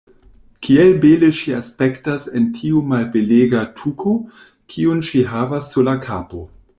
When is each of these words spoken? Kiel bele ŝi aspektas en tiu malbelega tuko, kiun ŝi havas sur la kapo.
Kiel 0.67 0.93
bele 1.01 1.27
ŝi 1.39 1.51
aspektas 1.57 2.25
en 2.39 2.47
tiu 2.59 2.81
malbelega 2.93 3.61
tuko, 3.81 4.15
kiun 4.75 5.05
ŝi 5.11 5.23
havas 5.35 5.71
sur 5.75 5.87
la 5.91 5.95
kapo. 6.07 6.43